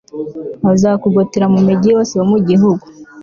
[0.65, 2.85] bazakugotera mu migi yose yo mu gihugu